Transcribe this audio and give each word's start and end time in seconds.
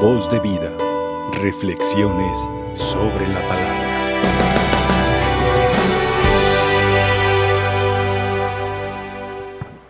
Voz 0.00 0.28
de 0.28 0.38
vida. 0.40 0.70
Reflexiones 1.40 2.46
sobre 2.74 3.26
la 3.28 3.40
palabra. 3.48 3.86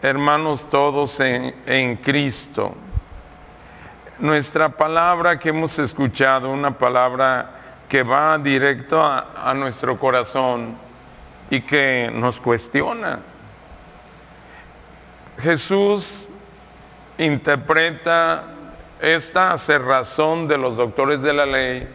Hermanos 0.03 0.71
todos 0.71 1.19
en, 1.19 1.97
Cristo, 1.97 2.75
nuestra 4.21 4.69
palabra 4.69 5.41
que 5.41 5.49
hemos 5.49 5.77
escuchado, 5.81 6.51
una 6.51 6.79
palabra 6.79 7.51
que 7.89 8.05
va 8.05 8.39
directo 8.39 9.03
a 9.03 9.53
nuestro 9.55 9.99
corazón 9.99 10.77
y 11.51 11.63
que 11.63 12.13
nos 12.15 12.41
cuestiona. 12.41 13.19
Jesús 15.39 16.29
interpreta 17.19 18.56
esta 19.01 19.57
cerrazón 19.59 20.49
de 20.49 20.59
los 20.59 20.77
doctores 20.77 21.23
de 21.23 21.33
la 21.33 21.47
ley 21.47 21.89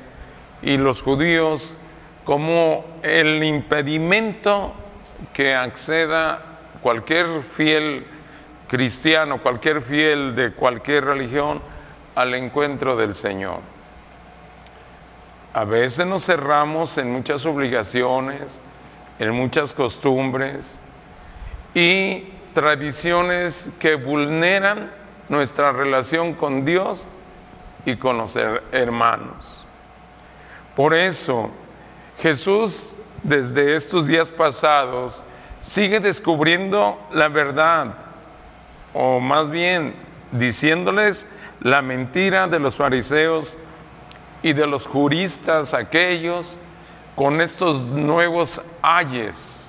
y 0.62 0.78
los 0.78 1.02
judíos 1.02 1.78
como 2.24 2.86
el 3.02 3.44
impedimento 3.44 4.74
que 5.34 5.56
acceda 5.56 6.42
cualquier 6.82 7.44
fiel 7.56 8.06
cristiano, 8.68 9.42
cualquier 9.42 9.82
fiel 9.82 10.36
de 10.36 10.54
cualquier 10.54 11.06
religión 11.06 11.62
al 12.16 12.34
encuentro 12.36 12.96
del 12.96 13.16
Señor. 13.16 13.60
A 15.54 15.66
veces 15.66 16.06
nos 16.06 16.26
cerramos 16.26 16.98
en 16.98 17.12
muchas 17.12 17.46
obligaciones, 17.46 18.60
en 19.20 19.32
muchas 19.32 19.74
costumbres 19.74 20.78
y 21.74 22.30
tradiciones 22.54 23.70
que 23.80 23.96
vulneran 23.96 25.01
nuestra 25.32 25.72
relación 25.72 26.34
con 26.34 26.66
Dios 26.66 27.06
y 27.86 27.96
con 27.96 28.18
los 28.18 28.36
hermanos. 28.36 29.66
Por 30.76 30.94
eso, 30.94 31.50
Jesús 32.20 32.90
desde 33.24 33.76
estos 33.76 34.08
días 34.08 34.30
pasados 34.30 35.24
sigue 35.62 36.02
descubriendo 36.02 37.00
la 37.12 37.30
verdad, 37.30 37.96
o 38.94 39.22
más 39.22 39.50
bien 39.50 39.96
diciéndoles 40.34 41.28
la 41.62 41.82
mentira 41.82 42.48
de 42.48 42.60
los 42.60 42.76
fariseos 42.76 43.58
y 44.44 44.52
de 44.52 44.68
los 44.68 44.86
juristas 44.86 45.74
aquellos 45.74 46.58
con 47.16 47.40
estos 47.40 47.84
nuevos 47.84 48.62
ayes. 48.82 49.61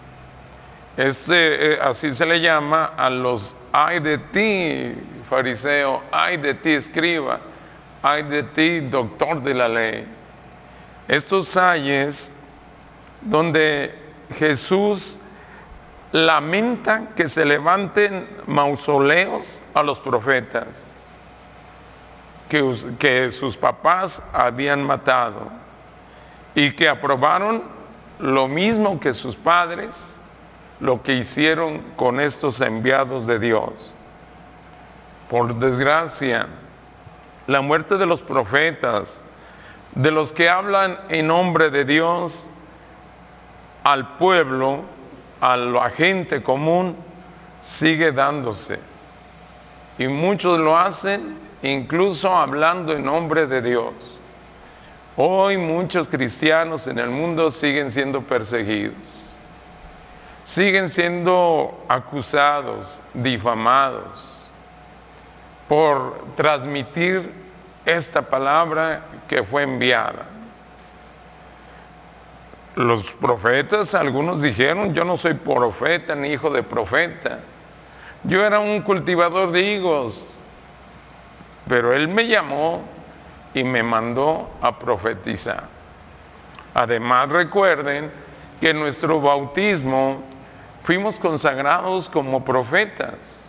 Este, 0.97 1.73
eh, 1.73 1.79
así 1.81 2.15
se 2.15 2.27
le 2.27 2.41
llama 2.41 2.93
a 2.97 3.09
los 3.09 3.55
ay 3.73 4.01
de 4.01 4.19
ti, 4.19 4.95
fariseo, 5.29 6.03
ay 6.12 6.37
de 6.37 6.55
ti, 6.55 6.73
escriba, 6.73 7.41
ay 8.03 8.25
de 8.25 8.43
ti, 8.43 8.81
doctor 8.81 9.43
de 9.43 9.55
la 9.55 9.69
ley. 9.69 10.07
Estos 11.09 11.57
ayes 11.57 12.31
donde 13.23 13.99
Jesús 14.37 15.19
lamenta 16.12 17.09
que 17.17 17.27
se 17.29 17.45
levanten 17.45 18.29
mausoleos 18.47 19.61
a 19.73 19.83
los 19.83 19.99
profetas 19.99 20.67
que, 22.51 22.77
que 22.99 23.31
sus 23.31 23.56
papás 23.56 24.23
habían 24.33 24.84
matado 24.84 25.51
y 26.55 26.73
que 26.73 26.87
aprobaron 26.87 27.62
lo 28.19 28.47
mismo 28.47 29.01
que 29.01 29.15
sus 29.15 29.34
padres, 29.37 30.17
lo 30.83 31.02
que 31.02 31.14
hicieron 31.14 31.80
con 31.94 32.19
estos 32.19 32.61
enviados 32.61 33.27
de 33.28 33.38
Dios. 33.38 33.70
Por 35.30 35.55
desgracia, 35.55 36.48
la 37.47 37.61
muerte 37.61 37.97
de 37.98 38.05
los 38.05 38.20
profetas, 38.20 39.22
de 39.94 40.10
los 40.10 40.33
que 40.33 40.48
hablan 40.48 40.98
en 41.08 41.28
nombre 41.28 41.70
de 41.70 41.84
Dios 41.84 42.47
al 43.84 44.16
pueblo, 44.16 44.81
a 45.41 45.56
la 45.56 45.88
gente 45.88 46.42
común, 46.42 46.97
sigue 47.60 48.10
dándose. 48.10 48.81
Y 49.98 50.09
muchos 50.09 50.59
lo 50.59 50.76
hacen 50.76 51.38
incluso 51.62 52.34
hablando 52.34 52.92
en 52.92 53.04
nombre 53.04 53.47
de 53.47 53.62
Dios. 53.62 53.92
Hoy 55.16 55.59
muchos 55.59 56.09
cristianos 56.09 56.88
en 56.88 56.98
el 56.98 57.10
mundo 57.10 57.53
siguen 57.53 57.92
siendo 57.92 58.22
perseguidos, 58.22 59.22
siguen 60.44 60.91
siendo 60.91 61.84
acusados, 61.88 63.00
difamados 63.14 64.28
por 65.69 66.25
transmitir 66.36 67.32
esta 67.84 68.22
palabra 68.22 69.03
que 69.28 69.42
fue 69.42 69.62
enviada. 69.62 70.26
Los 72.75 73.12
profetas, 73.12 73.94
algunos 73.94 74.42
dijeron, 74.42 74.94
yo 74.94 75.04
no 75.04 75.16
soy 75.16 75.34
profeta 75.34 76.14
ni 76.14 76.28
hijo 76.28 76.50
de 76.50 76.62
profeta. 76.62 77.41
Yo 78.24 78.44
era 78.44 78.60
un 78.60 78.82
cultivador 78.82 79.50
de 79.50 79.62
higos, 79.62 80.26
pero 81.69 81.92
él 81.92 82.09
me 82.09 82.26
llamó 82.26 82.82
y 83.53 83.64
me 83.64 83.82
mandó 83.82 84.50
a 84.62 84.78
profetizar. 84.78 85.64
Además 86.74 87.28
recuerden 87.28 88.10
que 88.60 88.72
nuestro 88.72 89.20
bautismo 89.20 90.22
fuimos 90.84 91.19
consagrados 91.19 92.09
como 92.09 92.44
profetas 92.44 93.43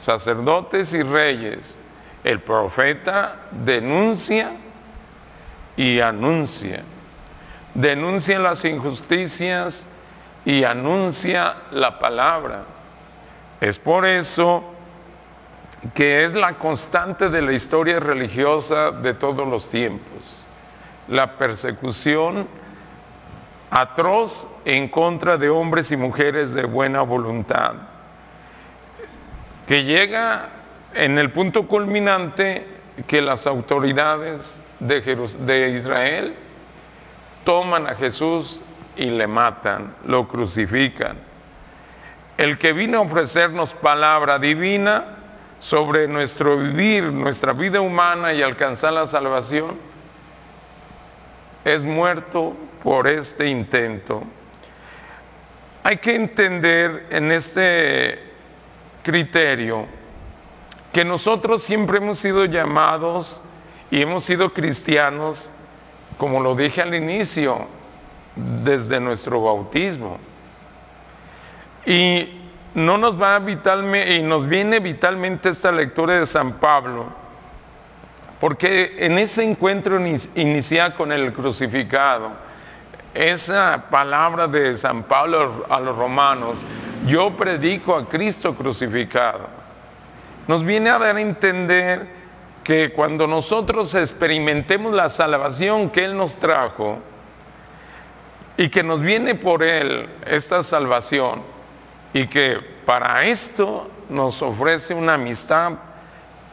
sacerdotes 0.00 0.94
y 0.94 1.02
reyes, 1.02 1.78
el 2.24 2.40
profeta 2.40 3.36
denuncia 3.50 4.52
y 5.76 6.00
anuncia. 6.00 6.82
Denuncia 7.74 8.38
las 8.38 8.64
injusticias 8.64 9.86
y 10.44 10.64
anuncia 10.64 11.56
la 11.70 11.98
palabra. 11.98 12.62
Es 13.60 13.78
por 13.78 14.06
eso 14.06 14.64
que 15.94 16.24
es 16.24 16.34
la 16.34 16.54
constante 16.54 17.28
de 17.28 17.42
la 17.42 17.52
historia 17.52 18.00
religiosa 18.00 18.90
de 18.90 19.14
todos 19.14 19.46
los 19.46 19.68
tiempos. 19.70 20.44
La 21.08 21.38
persecución 21.38 22.48
atroz 23.70 24.46
en 24.64 24.88
contra 24.88 25.36
de 25.36 25.50
hombres 25.50 25.90
y 25.92 25.96
mujeres 25.96 26.54
de 26.54 26.64
buena 26.64 27.02
voluntad 27.02 27.74
que 29.68 29.84
llega 29.84 30.48
en 30.94 31.18
el 31.18 31.30
punto 31.30 31.68
culminante 31.68 32.66
que 33.06 33.20
las 33.20 33.46
autoridades 33.46 34.58
de, 34.80 35.02
de 35.02 35.70
Israel 35.70 36.34
toman 37.44 37.86
a 37.86 37.94
Jesús 37.94 38.62
y 38.96 39.10
le 39.10 39.26
matan, 39.26 39.94
lo 40.06 40.26
crucifican. 40.26 41.18
El 42.38 42.56
que 42.56 42.72
vino 42.72 42.98
a 42.98 43.02
ofrecernos 43.02 43.74
palabra 43.74 44.38
divina 44.38 45.04
sobre 45.58 46.08
nuestro 46.08 46.56
vivir, 46.56 47.04
nuestra 47.04 47.52
vida 47.52 47.82
humana 47.82 48.32
y 48.32 48.42
alcanzar 48.42 48.94
la 48.94 49.06
salvación, 49.06 49.76
es 51.64 51.84
muerto 51.84 52.56
por 52.82 53.06
este 53.06 53.48
intento. 53.48 54.22
Hay 55.82 55.96
que 55.98 56.14
entender 56.14 57.06
en 57.10 57.32
este 57.32 58.22
criterio 59.02 59.86
que 60.92 61.04
nosotros 61.04 61.62
siempre 61.62 61.98
hemos 61.98 62.18
sido 62.18 62.44
llamados 62.44 63.40
y 63.90 64.02
hemos 64.02 64.24
sido 64.24 64.52
cristianos, 64.52 65.50
como 66.18 66.40
lo 66.40 66.54
dije 66.54 66.82
al 66.82 66.94
inicio, 66.94 67.66
desde 68.34 69.00
nuestro 69.00 69.42
bautismo. 69.42 70.18
Y 71.86 72.38
no 72.74 72.98
nos 72.98 73.20
va 73.20 73.38
vitalmente, 73.38 74.16
y 74.16 74.22
nos 74.22 74.46
viene 74.46 74.80
vitalmente 74.80 75.48
esta 75.48 75.72
lectura 75.72 76.18
de 76.20 76.26
San 76.26 76.54
Pablo, 76.54 77.06
porque 78.40 78.96
en 78.98 79.18
ese 79.18 79.42
encuentro 79.42 79.98
inicial 80.34 80.94
con 80.94 81.12
el 81.12 81.32
crucificado, 81.32 82.47
esa 83.14 83.84
palabra 83.90 84.46
de 84.46 84.76
San 84.76 85.02
Pablo 85.02 85.66
a 85.68 85.80
los 85.80 85.96
romanos, 85.96 86.58
yo 87.06 87.36
predico 87.36 87.96
a 87.96 88.08
Cristo 88.08 88.54
crucificado. 88.54 89.48
Nos 90.46 90.64
viene 90.64 90.90
a 90.90 90.98
dar 90.98 91.16
a 91.16 91.20
entender 91.20 92.08
que 92.64 92.92
cuando 92.92 93.26
nosotros 93.26 93.94
experimentemos 93.94 94.92
la 94.92 95.08
salvación 95.08 95.90
que 95.90 96.04
Él 96.04 96.16
nos 96.16 96.36
trajo 96.36 96.98
y 98.56 98.68
que 98.68 98.82
nos 98.82 99.00
viene 99.00 99.34
por 99.34 99.62
Él 99.62 100.08
esta 100.26 100.62
salvación 100.62 101.42
y 102.12 102.26
que 102.26 102.58
para 102.84 103.24
esto 103.24 103.90
nos 104.08 104.42
ofrece 104.42 104.94
una 104.94 105.14
amistad 105.14 105.72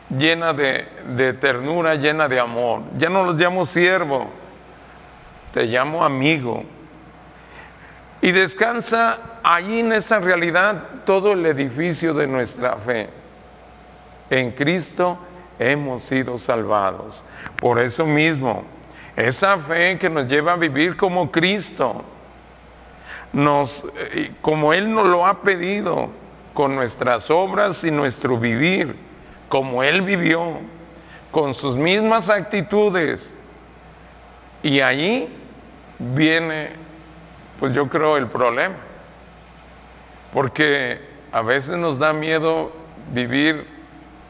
llena 0.09 0.53
de, 0.53 1.33
ternura, 1.39 1.95
llena 1.95 2.27
de 2.27 2.39
amor. 2.39 2.81
Ya 2.97 3.09
no 3.09 3.23
los 3.23 3.35
llamo 3.35 3.65
siervo, 3.65 4.29
te 5.55 5.63
llamo 5.67 6.03
amigo. 6.03 6.65
Y 8.21 8.33
descansa 8.33 9.39
allí 9.41 9.79
en 9.79 9.93
esa 9.93 10.19
realidad 10.19 10.83
todo 11.05 11.31
el 11.31 11.45
edificio 11.45 12.13
de 12.13 12.27
nuestra 12.27 12.75
fe. 12.75 13.09
En 14.29 14.51
Cristo 14.51 15.17
hemos 15.57 16.03
sido 16.03 16.37
salvados. 16.37 17.23
Por 17.57 17.79
eso 17.79 18.05
mismo, 18.05 18.65
esa 19.15 19.57
fe 19.57 19.97
que 19.97 20.09
nos 20.09 20.27
lleva 20.27 20.51
a 20.51 20.57
vivir 20.57 20.97
como 20.97 21.31
Cristo, 21.31 22.03
nos, 23.31 23.85
eh, 24.11 24.33
como 24.41 24.73
Él 24.73 24.93
nos 24.93 25.07
lo 25.07 25.25
ha 25.25 25.41
pedido, 25.41 26.09
con 26.53 26.75
nuestras 26.75 27.31
obras 27.31 27.81
y 27.85 27.91
nuestro 27.91 28.37
vivir, 28.37 28.93
como 29.47 29.83
Él 29.83 30.01
vivió, 30.01 30.59
con 31.31 31.55
sus 31.55 31.77
mismas 31.77 32.29
actitudes. 32.29 33.33
Y 34.61 34.81
allí 34.81 35.29
viene, 36.00 36.71
pues 37.59 37.74
yo 37.74 37.88
creo, 37.89 38.18
el 38.18 38.27
problema. 38.27 38.75
Porque 40.33 41.00
a 41.31 41.42
veces 41.42 41.77
nos 41.77 42.00
da 42.00 42.13
miedo 42.13 42.71
vivir 43.12 43.68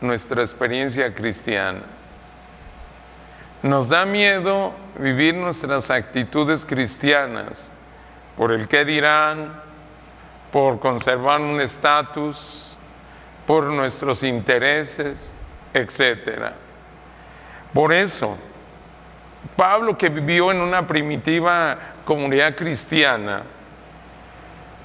nuestra 0.02 0.42
experiencia 0.42 1.14
cristiana. 1.14 1.82
Nos 3.64 3.90
da 3.90 4.06
miedo 4.06 4.74
vivir 5.00 5.34
nuestras 5.34 5.90
actitudes 5.90 6.64
cristianas 6.66 7.72
por 8.38 8.52
el 8.52 8.68
que 8.68 8.86
dirán, 8.86 9.62
por 10.52 10.80
conservar 10.80 11.42
un 11.42 11.60
estatus, 11.62 12.76
por 13.48 13.66
nuestros 13.66 14.24
intereses, 14.24 15.32
etc. 15.74 16.52
Por 17.74 17.94
eso, 17.94 18.38
Pablo 19.56 19.98
que 19.98 20.10
vivió 20.10 20.52
en 20.52 20.62
una 20.62 20.88
primitiva 20.88 21.78
comunidad 22.06 22.56
cristiana 22.56 23.44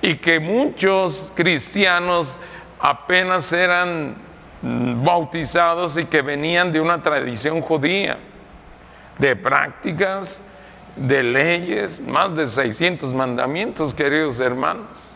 y 0.03 0.17
que 0.17 0.41
muchos 0.41 1.33
cristianos 1.35 2.37
apenas 2.79 3.53
eran 3.53 4.17
bautizados 4.63 5.97
y 5.97 6.05
que 6.05 6.23
venían 6.23 6.73
de 6.73 6.81
una 6.81 7.03
tradición 7.03 7.61
judía, 7.61 8.19
de 9.19 9.37
prácticas, 9.37 10.41
de 10.97 11.23
leyes, 11.23 12.01
más 12.01 12.35
de 12.37 12.47
600 12.47 13.13
mandamientos, 13.13 13.95
queridos 13.95 14.41
hermanos 14.41 15.11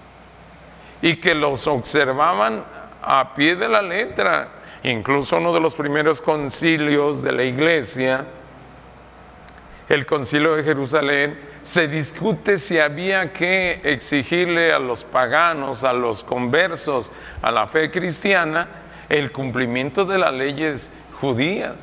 y 1.05 1.17
que 1.17 1.35
los 1.35 1.67
observaban 1.67 2.65
a 3.03 3.35
pie 3.35 3.57
de 3.57 3.69
la 3.69 3.83
letra. 3.83 4.49
Incluso 4.83 5.37
uno 5.37 5.53
de 5.53 5.61
los 5.61 5.75
primeros 5.75 6.23
concilios 6.23 7.23
de 7.23 7.31
la 7.31 7.45
iglesia, 7.45 8.25
el 9.89 10.07
concilio 10.07 10.57
de 10.57 10.65
Jerusalén, 10.65 11.39
se 11.63 11.89
discute 11.89 12.59
si 12.59 12.79
había 12.79 13.33
que 13.33 13.81
exigirle 13.85 14.73
a 14.73 14.79
los 14.79 15.05
paganos, 15.05 15.85
a 15.85 15.93
los 15.93 16.23
conversos, 16.23 17.11
a 17.43 17.51
la 17.51 17.67
fe 17.67 17.91
cristiana, 17.91 18.69
el 19.09 19.33
cumplimiento 19.33 20.05
de 20.05 20.19
las 20.19 20.33
leyes 20.33 20.93
judías. 21.21 21.75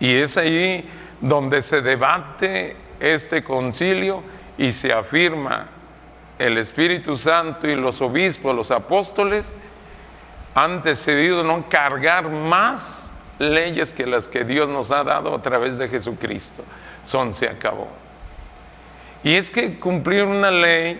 Y 0.00 0.14
es 0.14 0.36
ahí 0.36 0.88
donde 1.20 1.62
se 1.62 1.82
debate 1.82 2.76
este 3.00 3.44
concilio 3.44 4.22
y 4.58 4.72
se 4.72 4.92
afirma 4.92 5.68
el 6.38 6.58
Espíritu 6.58 7.16
Santo 7.18 7.68
y 7.68 7.76
los 7.76 8.00
obispos, 8.00 8.54
los 8.54 8.70
apóstoles, 8.70 9.54
han 10.54 10.82
decidido 10.82 11.44
no 11.44 11.68
cargar 11.68 12.28
más 12.28 13.01
leyes 13.42 13.92
que 13.92 14.06
las 14.06 14.28
que 14.28 14.44
Dios 14.44 14.68
nos 14.68 14.90
ha 14.90 15.04
dado 15.04 15.34
a 15.34 15.42
través 15.42 15.78
de 15.78 15.88
Jesucristo. 15.88 16.62
Son, 17.04 17.34
se 17.34 17.48
acabó. 17.48 17.88
Y 19.24 19.34
es 19.34 19.50
que 19.50 19.78
cumplir 19.78 20.24
una 20.24 20.50
ley 20.50 20.98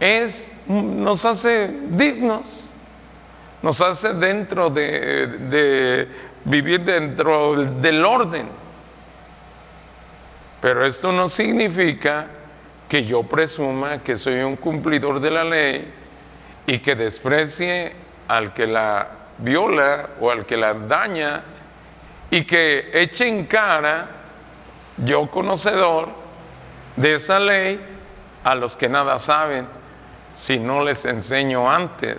es, 0.00 0.50
nos 0.66 1.24
hace 1.24 1.68
dignos, 1.90 2.68
nos 3.62 3.80
hace 3.80 4.12
dentro 4.14 4.68
de, 4.70 5.26
de 5.26 6.08
vivir 6.44 6.80
dentro 6.80 7.54
del 7.56 8.04
orden. 8.04 8.48
Pero 10.60 10.84
esto 10.84 11.12
no 11.12 11.28
significa 11.28 12.26
que 12.88 13.04
yo 13.04 13.22
presuma 13.22 14.02
que 14.02 14.18
soy 14.18 14.40
un 14.42 14.56
cumplidor 14.56 15.20
de 15.20 15.30
la 15.30 15.44
ley 15.44 15.90
y 16.66 16.78
que 16.78 16.94
desprecie 16.94 17.94
al 18.28 18.52
que 18.52 18.66
la 18.66 19.21
viola 19.42 20.10
o 20.20 20.30
al 20.30 20.46
que 20.46 20.56
la 20.56 20.74
daña 20.74 21.42
y 22.30 22.44
que 22.44 22.90
eche 22.94 23.28
en 23.28 23.46
cara, 23.46 24.08
yo 24.96 25.30
conocedor 25.30 26.08
de 26.96 27.16
esa 27.16 27.38
ley, 27.38 27.80
a 28.44 28.54
los 28.54 28.76
que 28.76 28.88
nada 28.88 29.18
saben, 29.18 29.66
si 30.34 30.58
no 30.58 30.82
les 30.82 31.04
enseño 31.04 31.70
antes. 31.70 32.16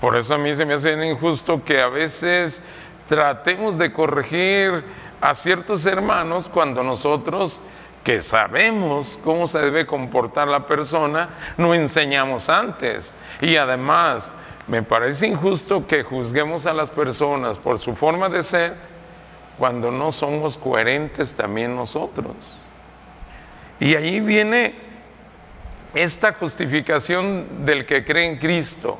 Por 0.00 0.16
eso 0.16 0.34
a 0.34 0.38
mí 0.38 0.54
se 0.54 0.66
me 0.66 0.74
hace 0.74 0.92
injusto 1.06 1.64
que 1.64 1.80
a 1.80 1.88
veces 1.88 2.60
tratemos 3.08 3.78
de 3.78 3.92
corregir 3.92 4.84
a 5.20 5.34
ciertos 5.34 5.86
hermanos 5.86 6.50
cuando 6.52 6.82
nosotros 6.82 7.60
que 8.04 8.20
sabemos 8.20 9.18
cómo 9.24 9.48
se 9.48 9.58
debe 9.60 9.86
comportar 9.86 10.46
la 10.46 10.66
persona, 10.66 11.30
no 11.56 11.72
enseñamos 11.72 12.50
antes. 12.50 13.14
Y 13.40 13.56
además, 13.56 14.30
me 14.66 14.82
parece 14.82 15.26
injusto 15.26 15.86
que 15.86 16.02
juzguemos 16.02 16.66
a 16.66 16.72
las 16.72 16.90
personas 16.90 17.58
por 17.58 17.78
su 17.78 17.94
forma 17.94 18.28
de 18.28 18.42
ser 18.42 18.74
cuando 19.58 19.90
no 19.90 20.10
somos 20.10 20.56
coherentes 20.56 21.34
también 21.34 21.76
nosotros. 21.76 22.34
Y 23.78 23.94
ahí 23.94 24.20
viene 24.20 24.74
esta 25.94 26.32
justificación 26.32 27.64
del 27.64 27.86
que 27.86 28.04
cree 28.04 28.26
en 28.26 28.38
Cristo. 28.38 28.98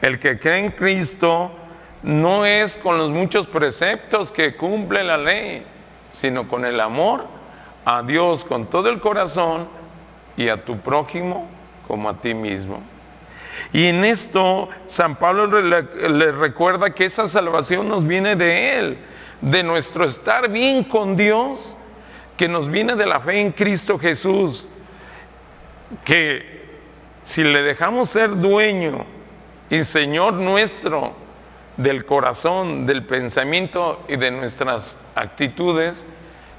El 0.00 0.18
que 0.18 0.38
cree 0.38 0.58
en 0.58 0.70
Cristo 0.70 1.52
no 2.02 2.46
es 2.46 2.76
con 2.76 2.96
los 2.96 3.10
muchos 3.10 3.46
preceptos 3.46 4.32
que 4.32 4.56
cumple 4.56 5.04
la 5.04 5.18
ley, 5.18 5.64
sino 6.10 6.48
con 6.48 6.64
el 6.64 6.80
amor 6.80 7.26
a 7.84 8.02
Dios 8.02 8.44
con 8.44 8.66
todo 8.66 8.88
el 8.88 9.00
corazón 9.00 9.68
y 10.36 10.48
a 10.48 10.64
tu 10.64 10.78
prójimo 10.78 11.48
como 11.86 12.08
a 12.08 12.14
ti 12.14 12.34
mismo. 12.34 12.80
Y 13.72 13.86
en 13.86 14.04
esto 14.04 14.68
San 14.86 15.16
Pablo 15.16 15.46
le, 15.60 16.32
recuerda 16.32 16.90
que 16.90 17.04
esa 17.04 17.28
salvación 17.28 17.88
nos 17.88 18.06
viene 18.06 18.36
de 18.36 18.78
Él, 18.78 18.98
de 19.40 19.62
nuestro 19.62 20.04
estar 20.04 20.50
bien 20.50 20.84
con 20.84 21.16
Dios, 21.16 21.76
que 22.36 22.48
nos 22.48 22.70
viene 22.70 22.96
de 22.96 23.06
la 23.06 23.20
fe 23.20 23.40
en 23.40 23.52
Cristo 23.52 23.98
Jesús, 23.98 24.66
que 26.04 26.60
si 27.22 27.44
le 27.44 27.62
dejamos 27.62 28.10
ser 28.10 28.36
dueño 28.36 29.04
y 29.68 29.84
Señor 29.84 30.34
nuestro 30.34 31.12
del 31.76 32.04
corazón, 32.04 32.86
del 32.86 33.04
pensamiento 33.04 34.02
y 34.08 34.16
de 34.16 34.30
nuestras 34.30 34.98
actitudes, 35.14 36.04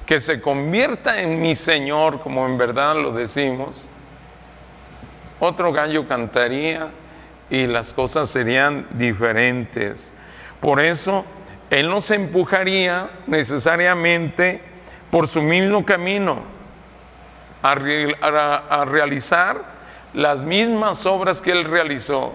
que 0.06 0.20
se 0.20 0.40
convierta 0.40 1.20
en 1.20 1.40
mi 1.40 1.54
Señor, 1.54 2.20
como 2.20 2.46
en 2.46 2.58
verdad 2.58 2.96
lo 2.96 3.12
decimos, 3.12 3.86
otro 5.44 5.72
gallo 5.72 6.06
cantaría 6.06 6.90
y 7.50 7.66
las 7.66 7.92
cosas 7.92 8.30
serían 8.30 8.86
diferentes. 8.92 10.12
Por 10.60 10.80
eso, 10.80 11.24
Él 11.68 11.88
nos 11.88 12.10
empujaría 12.12 13.10
necesariamente 13.26 14.62
por 15.10 15.26
su 15.26 15.42
mismo 15.42 15.84
camino 15.84 16.42
a, 17.60 17.72
a 17.72 18.84
realizar 18.84 19.64
las 20.14 20.38
mismas 20.38 21.04
obras 21.06 21.40
que 21.40 21.50
Él 21.50 21.64
realizó. 21.64 22.32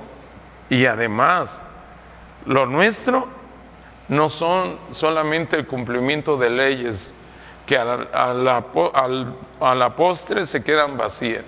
Y 0.70 0.86
además, 0.86 1.62
lo 2.46 2.66
nuestro 2.66 3.30
no 4.10 4.28
son 4.28 4.78
solamente 4.92 5.56
el 5.56 5.66
cumplimiento 5.66 6.36
de 6.36 6.50
leyes 6.50 7.12
que 7.66 7.78
a 7.78 7.86
la, 7.86 8.66
a 9.62 9.76
la, 9.76 9.96
postre 9.96 10.46
se 10.46 10.62
quedan 10.62 10.98
vacías. 10.98 11.44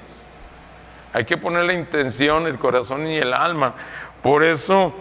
Hay 1.14 1.26
que 1.26 1.38
poner 1.38 1.66
la 1.66 1.74
intención, 1.74 2.46
el 2.48 2.60
corazón 2.60 3.08
y 3.08 3.18
el 3.18 3.34
alma. 3.34 3.74
Por 4.22 4.44
eso, 4.44 4.94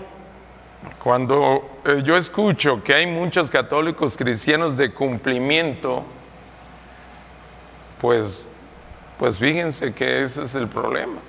cuando 1.03 1.81
eh, 1.85 2.03
yo 2.05 2.17
escucho 2.17 2.83
que 2.83 2.95
hay 2.95 3.07
muchos 3.07 3.50
católicos 3.50 4.17
cristianos 4.17 4.77
de 4.77 4.93
cumplimiento, 4.93 6.05
pues, 8.00 8.49
pues 9.19 9.38
fíjense 9.38 9.93
que 9.93 10.23
ese 10.23 10.45
es 10.45 10.55
el 10.55 10.69
problema. 10.69 11.21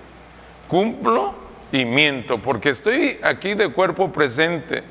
Cumplo 0.68 1.34
y 1.72 1.86
miento, 1.86 2.38
porque 2.40 2.70
estoy 2.70 3.20
aquí 3.24 3.54
de 3.54 3.70
cuerpo 3.70 4.12
presente, 4.12 4.84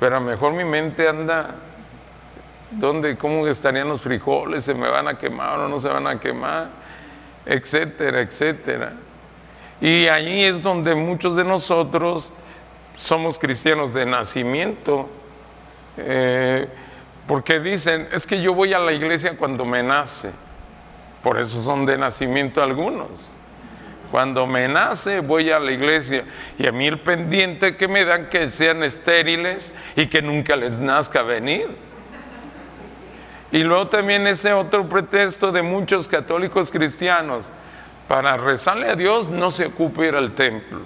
pero 0.00 0.16
a 0.16 0.20
lo 0.20 0.26
mejor 0.26 0.52
mi 0.52 0.64
mente 0.64 1.08
anda 1.08 1.54
¿Dónde, 2.78 3.18
cómo 3.18 3.46
estarían 3.46 3.88
los 3.88 4.00
frijoles? 4.00 4.64
¿Se 4.64 4.72
me 4.74 4.88
van 4.88 5.06
a 5.06 5.18
quemar 5.18 5.58
o 5.60 5.68
no 5.68 5.78
se 5.78 5.88
van 5.88 6.06
a 6.06 6.18
quemar? 6.18 6.68
Etcétera, 7.44 8.20
etcétera. 8.20 8.92
Y 9.80 10.06
allí 10.06 10.44
es 10.44 10.62
donde 10.62 10.94
muchos 10.94 11.34
de 11.36 11.44
nosotros 11.44 12.32
somos 12.96 13.38
cristianos 13.38 13.94
de 13.94 14.06
nacimiento. 14.06 15.08
Eh, 15.96 16.68
porque 17.26 17.60
dicen, 17.60 18.08
es 18.12 18.26
que 18.26 18.40
yo 18.40 18.54
voy 18.54 18.72
a 18.74 18.78
la 18.78 18.92
iglesia 18.92 19.36
cuando 19.36 19.64
me 19.64 19.82
nace. 19.82 20.30
Por 21.22 21.38
eso 21.38 21.62
son 21.62 21.86
de 21.86 21.96
nacimiento 21.96 22.62
algunos. 22.62 23.28
Cuando 24.10 24.46
me 24.46 24.68
nace 24.68 25.20
voy 25.20 25.50
a 25.50 25.58
la 25.58 25.72
iglesia 25.72 26.24
y 26.58 26.66
a 26.66 26.72
mí 26.72 26.86
el 26.86 27.00
pendiente 27.00 27.76
que 27.76 27.88
me 27.88 28.04
dan 28.04 28.28
que 28.28 28.50
sean 28.50 28.82
estériles 28.82 29.74
y 29.96 30.06
que 30.06 30.20
nunca 30.20 30.54
les 30.54 30.78
nazca 30.78 31.22
venir. 31.22 31.68
Y 33.52 33.62
luego 33.62 33.86
también 33.86 34.26
ese 34.26 34.52
otro 34.54 34.88
pretexto 34.88 35.52
de 35.52 35.62
muchos 35.62 36.08
católicos 36.08 36.70
cristianos 36.70 37.50
para 38.08 38.38
rezarle 38.38 38.88
a 38.88 38.96
Dios 38.96 39.28
no 39.28 39.50
se 39.50 39.66
ocupe 39.66 40.08
ir 40.08 40.14
al 40.14 40.32
templo. 40.34 40.80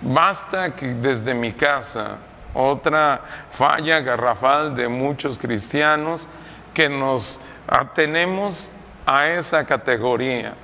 Basta 0.00 0.74
que 0.74 0.94
desde 0.94 1.34
mi 1.34 1.52
casa, 1.52 2.18
otra 2.54 3.20
falla 3.50 4.00
garrafal 4.00 4.74
de 4.74 4.88
muchos 4.88 5.38
cristianos 5.38 6.28
que 6.72 6.88
nos 6.88 7.38
atenemos 7.66 8.70
a 9.04 9.28
esa 9.28 9.64
categoría. 9.66 10.54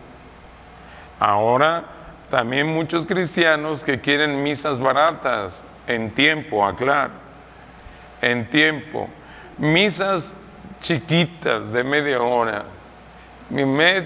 Ahora 1.18 1.82
también 2.30 2.66
muchos 2.68 3.06
cristianos 3.06 3.82
que 3.82 4.00
quieren 4.00 4.42
misas 4.42 4.78
baratas, 4.78 5.64
en 5.86 6.10
tiempo, 6.10 6.64
aclaro, 6.64 7.14
en 8.20 8.48
tiempo. 8.50 9.08
Misas 9.58 10.34
chiquitas 10.80 11.72
de 11.72 11.82
media 11.82 12.20
hora, 12.22 12.64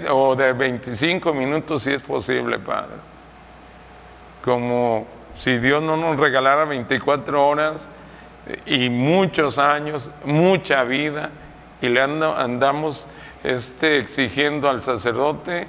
o 0.09 0.35
de 0.35 0.53
25 0.53 1.33
minutos 1.33 1.83
si 1.83 1.91
es 1.91 2.01
posible, 2.01 2.59
Padre. 2.59 2.95
Como 4.43 5.05
si 5.37 5.57
Dios 5.57 5.81
no 5.81 5.97
nos 5.97 6.19
regalara 6.19 6.65
24 6.65 7.47
horas 7.47 7.87
y 8.65 8.89
muchos 8.89 9.57
años, 9.57 10.11
mucha 10.25 10.83
vida, 10.83 11.29
y 11.81 11.89
le 11.89 12.01
andamos 12.01 13.07
este, 13.43 13.99
exigiendo 13.99 14.69
al 14.69 14.81
sacerdote 14.81 15.67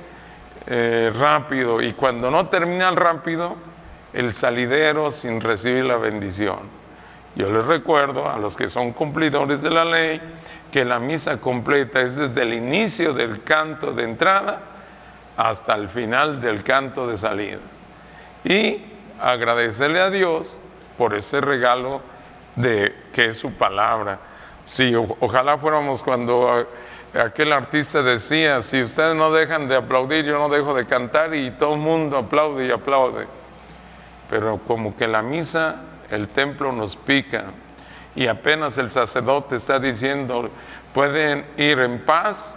eh, 0.67 1.13
rápido, 1.19 1.83
y 1.83 1.93
cuando 1.93 2.31
no 2.31 2.47
termina 2.47 2.91
rápido, 2.93 3.57
el 4.13 4.33
salidero 4.33 5.11
sin 5.11 5.41
recibir 5.41 5.85
la 5.85 5.97
bendición. 5.97 6.74
Yo 7.37 7.51
les 7.51 7.65
recuerdo 7.65 8.31
a 8.31 8.39
los 8.39 8.57
que 8.57 8.69
son 8.69 8.93
cumplidores 8.93 9.61
de 9.61 9.71
la 9.71 9.85
ley 9.85 10.21
que 10.71 10.85
la 10.85 10.99
misa 10.99 11.41
completa 11.41 12.01
es 12.01 12.17
desde 12.17 12.43
el 12.43 12.55
inicio 12.55 13.13
del 13.13 13.43
canto 13.43 13.93
de 13.93 14.05
entrada 14.05 14.61
hasta 15.37 15.75
el 15.75 15.89
final 15.89 16.41
del 16.41 16.63
canto 16.63 17.07
de 17.07 17.17
salida. 17.17 17.59
Y 18.45 18.85
agradecerle 19.21 20.01
a 20.01 20.11
Dios 20.11 20.59
por 20.97 21.15
ese 21.15 21.41
regalo 21.41 22.01
de 22.57 22.95
que 23.13 23.27
es 23.27 23.39
su 23.39 23.53
palabra. 23.53 24.19
Sí, 24.67 24.95
ojalá 25.21 25.59
fuéramos 25.59 26.03
cuando 26.03 26.67
aquel 27.15 27.53
artista 27.53 28.03
decía, 28.03 28.63
si 28.63 28.83
ustedes 28.83 29.15
no 29.15 29.31
dejan 29.31 29.69
de 29.69 29.77
aplaudir, 29.77 30.25
yo 30.25 30.39
no 30.39 30.49
dejo 30.49 30.75
de 30.75 30.87
cantar 30.87 31.35
y 31.35 31.51
todo 31.53 31.75
el 31.75 31.81
mundo 31.81 32.17
aplaude 32.17 32.67
y 32.67 32.71
aplaude. 32.71 33.27
Pero 34.31 34.59
como 34.67 34.97
que 34.97 35.07
la 35.07 35.23
misa, 35.23 35.77
el 36.15 36.29
templo 36.29 36.73
nos 36.73 36.97
pica 36.97 37.47
y 38.17 38.27
apenas 38.27 38.79
el 38.79 38.91
sacerdote 38.91 39.57
está 39.57 39.79
diciendo, 39.79 40.51
pueden 40.93 41.45
ir 41.57 41.79
en 41.81 42.01
paz, 42.05 42.55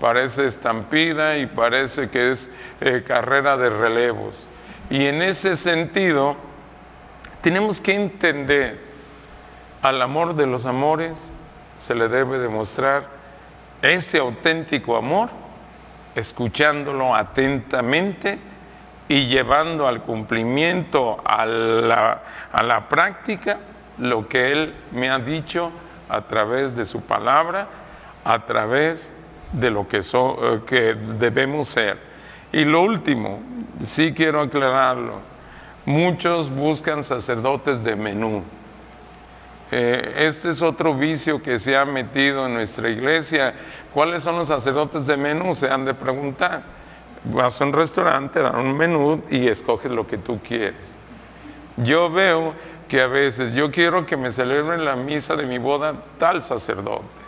parece 0.00 0.46
estampida 0.46 1.38
y 1.38 1.46
parece 1.46 2.10
que 2.10 2.32
es 2.32 2.50
eh, 2.80 3.04
carrera 3.06 3.56
de 3.56 3.70
relevos. 3.70 4.48
Y 4.90 5.06
en 5.06 5.22
ese 5.22 5.56
sentido, 5.56 6.36
tenemos 7.40 7.80
que 7.80 7.94
entender 7.94 8.80
al 9.82 10.02
amor 10.02 10.34
de 10.34 10.46
los 10.46 10.66
amores 10.66 11.18
se 11.78 11.94
le 11.94 12.08
debe 12.08 12.38
demostrar 12.38 13.06
ese 13.80 14.18
auténtico 14.18 14.96
amor, 14.96 15.30
escuchándolo 16.14 17.14
atentamente 17.14 18.38
y 19.08 19.26
llevando 19.26 19.88
al 19.88 20.02
cumplimiento, 20.02 21.22
a 21.24 21.46
la, 21.46 22.22
a 22.52 22.62
la 22.62 22.88
práctica, 22.88 23.58
lo 23.98 24.28
que 24.28 24.52
Él 24.52 24.74
me 24.92 25.10
ha 25.10 25.18
dicho 25.18 25.72
a 26.08 26.22
través 26.22 26.76
de 26.76 26.84
su 26.84 27.00
palabra, 27.00 27.68
a 28.24 28.44
través 28.44 29.12
de 29.52 29.70
lo 29.70 29.88
que, 29.88 29.98
eh, 29.98 30.60
que 30.66 30.94
debemos 31.18 31.68
ser. 31.68 31.98
Y 32.52 32.64
lo 32.64 32.82
último, 32.82 33.40
sí 33.84 34.12
quiero 34.14 34.40
aclararlo, 34.40 35.20
muchos 35.84 36.50
buscan 36.50 37.04
sacerdotes 37.04 37.82
de 37.82 37.96
menú. 37.96 38.44
Eh, 39.70 40.14
este 40.18 40.50
es 40.50 40.62
otro 40.62 40.94
vicio 40.94 41.42
que 41.42 41.58
se 41.58 41.76
ha 41.76 41.84
metido 41.84 42.46
en 42.46 42.54
nuestra 42.54 42.88
iglesia. 42.88 43.54
¿Cuáles 43.92 44.22
son 44.22 44.38
los 44.38 44.48
sacerdotes 44.48 45.06
de 45.06 45.16
menú? 45.16 45.54
Se 45.56 45.68
han 45.68 45.84
de 45.84 45.92
preguntar. 45.92 46.77
Vas 47.24 47.60
a 47.60 47.64
un 47.64 47.72
restaurante, 47.72 48.40
dan 48.40 48.56
un 48.56 48.76
menú 48.76 49.22
y 49.30 49.48
escoges 49.48 49.90
lo 49.90 50.06
que 50.06 50.18
tú 50.18 50.40
quieres. 50.40 50.74
Yo 51.76 52.10
veo 52.10 52.54
que 52.88 53.02
a 53.02 53.06
veces 53.06 53.54
yo 53.54 53.70
quiero 53.70 54.06
que 54.06 54.16
me 54.16 54.32
celebren 54.32 54.84
la 54.84 54.96
misa 54.96 55.36
de 55.36 55.46
mi 55.46 55.58
boda 55.58 55.94
tal 56.18 56.42
sacerdote 56.42 57.18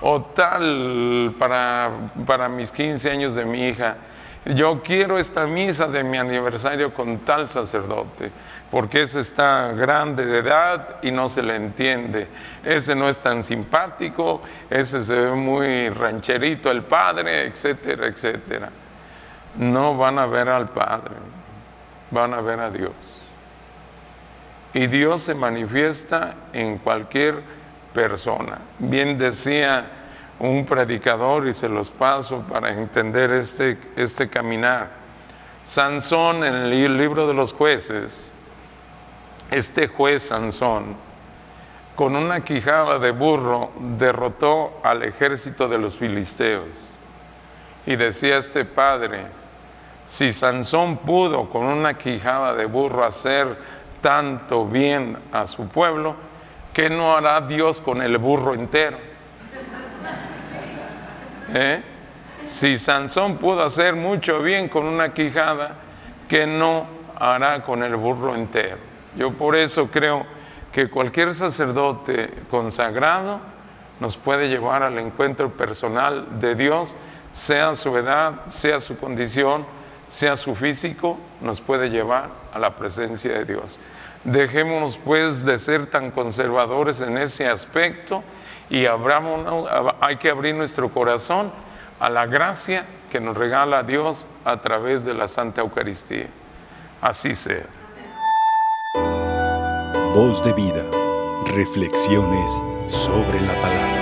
o 0.00 0.22
tal 0.22 1.34
para, 1.38 1.90
para 2.26 2.48
mis 2.48 2.70
15 2.70 3.10
años 3.10 3.34
de 3.34 3.44
mi 3.44 3.68
hija 3.68 3.96
yo 4.44 4.82
quiero 4.82 5.18
esta 5.18 5.46
misa 5.46 5.86
de 5.86 6.04
mi 6.04 6.18
aniversario 6.18 6.92
con 6.92 7.20
tal 7.20 7.48
sacerdote, 7.48 8.30
porque 8.70 9.02
ese 9.02 9.20
está 9.20 9.72
grande 9.72 10.26
de 10.26 10.40
edad 10.40 10.96
y 11.00 11.10
no 11.10 11.30
se 11.30 11.42
le 11.42 11.56
entiende. 11.56 12.28
Ese 12.62 12.94
no 12.94 13.08
es 13.08 13.18
tan 13.18 13.42
simpático, 13.42 14.42
ese 14.68 15.02
se 15.02 15.14
ve 15.14 15.30
muy 15.30 15.88
rancherito 15.88 16.70
el 16.70 16.82
padre, 16.82 17.46
etcétera, 17.46 18.06
etcétera. 18.06 18.68
No 19.56 19.96
van 19.96 20.18
a 20.18 20.26
ver 20.26 20.48
al 20.48 20.68
Padre, 20.68 21.14
van 22.10 22.34
a 22.34 22.40
ver 22.40 22.60
a 22.60 22.70
Dios. 22.70 22.92
Y 24.72 24.88
Dios 24.88 25.22
se 25.22 25.34
manifiesta 25.34 26.34
en 26.52 26.78
cualquier 26.78 27.42
persona. 27.94 28.58
Bien 28.78 29.16
decía 29.16 29.86
un 30.40 30.66
predicador 30.66 31.46
y 31.46 31.54
se 31.54 31.68
los 31.68 31.90
paso 31.90 32.40
para 32.50 32.70
entender 32.70 33.30
este, 33.30 33.78
este 33.96 34.28
caminar. 34.28 34.90
Sansón 35.64 36.44
en 36.44 36.54
el 36.54 36.98
libro 36.98 37.26
de 37.26 37.34
los 37.34 37.52
jueces, 37.52 38.30
este 39.50 39.88
juez 39.88 40.24
Sansón, 40.24 40.96
con 41.94 42.16
una 42.16 42.44
quijada 42.44 42.98
de 42.98 43.12
burro 43.12 43.70
derrotó 43.98 44.80
al 44.82 45.04
ejército 45.04 45.68
de 45.68 45.78
los 45.78 45.96
filisteos. 45.96 46.66
Y 47.86 47.96
decía 47.96 48.38
este 48.38 48.64
padre, 48.64 49.26
si 50.06 50.32
Sansón 50.32 50.98
pudo 50.98 51.48
con 51.48 51.64
una 51.64 51.94
quijada 51.94 52.54
de 52.54 52.66
burro 52.66 53.04
hacer 53.04 53.56
tanto 54.00 54.66
bien 54.66 55.16
a 55.32 55.46
su 55.46 55.68
pueblo, 55.68 56.14
¿qué 56.72 56.90
no 56.90 57.16
hará 57.16 57.40
Dios 57.40 57.80
con 57.80 58.02
el 58.02 58.18
burro 58.18 58.54
entero? 58.54 58.98
¿Eh? 61.52 61.82
Si 62.46 62.78
Sansón 62.78 63.38
pudo 63.38 63.64
hacer 63.64 63.94
mucho 63.94 64.40
bien 64.42 64.68
con 64.68 64.84
una 64.84 65.14
quijada, 65.14 65.72
¿qué 66.28 66.46
no 66.46 66.86
hará 67.18 67.62
con 67.62 67.82
el 67.82 67.96
burro 67.96 68.34
entero? 68.34 68.76
Yo 69.16 69.32
por 69.32 69.56
eso 69.56 69.88
creo 69.90 70.26
que 70.72 70.90
cualquier 70.90 71.34
sacerdote 71.34 72.30
consagrado 72.50 73.40
nos 74.00 74.16
puede 74.16 74.48
llevar 74.48 74.82
al 74.82 74.98
encuentro 74.98 75.50
personal 75.50 76.40
de 76.40 76.54
Dios, 76.56 76.94
sea 77.32 77.76
su 77.76 77.96
edad, 77.96 78.46
sea 78.50 78.80
su 78.80 78.98
condición, 78.98 79.64
sea 80.08 80.36
su 80.36 80.54
físico, 80.54 81.18
nos 81.40 81.60
puede 81.60 81.90
llevar 81.90 82.30
a 82.52 82.58
la 82.58 82.76
presencia 82.76 83.32
de 83.32 83.44
Dios. 83.44 83.78
Dejémonos 84.24 84.98
pues 84.98 85.44
de 85.44 85.58
ser 85.58 85.86
tan 85.86 86.10
conservadores 86.10 87.00
en 87.00 87.18
ese 87.18 87.48
aspecto 87.48 88.22
y 88.70 88.86
hay 90.00 90.16
que 90.16 90.30
abrir 90.30 90.54
nuestro 90.54 90.88
corazón 90.88 91.52
a 92.00 92.08
la 92.08 92.26
gracia 92.26 92.86
que 93.10 93.20
nos 93.20 93.36
regala 93.36 93.82
Dios 93.82 94.26
a 94.44 94.60
través 94.60 95.04
de 95.04 95.14
la 95.14 95.28
Santa 95.28 95.60
Eucaristía. 95.60 96.28
Así 97.00 97.34
sea. 97.34 97.66
Voz 100.14 100.42
de 100.42 100.52
vida. 100.54 100.84
Reflexiones 101.54 102.62
sobre 102.86 103.40
la 103.42 103.60
palabra. 103.60 103.93